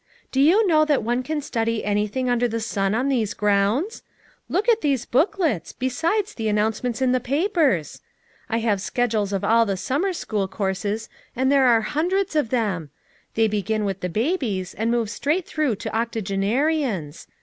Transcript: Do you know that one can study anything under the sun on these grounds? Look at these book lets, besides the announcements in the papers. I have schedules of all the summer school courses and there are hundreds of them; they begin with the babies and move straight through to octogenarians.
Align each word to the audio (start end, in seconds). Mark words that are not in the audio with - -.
Do 0.31 0.41
you 0.41 0.65
know 0.65 0.83
that 0.83 1.03
one 1.03 1.21
can 1.21 1.41
study 1.41 1.85
anything 1.85 2.27
under 2.27 2.47
the 2.47 2.59
sun 2.59 2.95
on 2.95 3.07
these 3.07 3.35
grounds? 3.35 4.01
Look 4.49 4.67
at 4.67 4.81
these 4.81 5.05
book 5.05 5.37
lets, 5.37 5.73
besides 5.73 6.33
the 6.33 6.47
announcements 6.47 7.03
in 7.03 7.11
the 7.11 7.19
papers. 7.19 8.01
I 8.49 8.57
have 8.65 8.81
schedules 8.81 9.31
of 9.31 9.43
all 9.43 9.63
the 9.63 9.77
summer 9.77 10.11
school 10.13 10.47
courses 10.47 11.07
and 11.35 11.51
there 11.51 11.67
are 11.67 11.81
hundreds 11.81 12.35
of 12.35 12.49
them; 12.49 12.89
they 13.35 13.47
begin 13.47 13.85
with 13.85 13.99
the 13.99 14.09
babies 14.09 14.73
and 14.73 14.89
move 14.89 15.07
straight 15.11 15.45
through 15.45 15.75
to 15.75 15.95
octogenarians. 15.95 17.27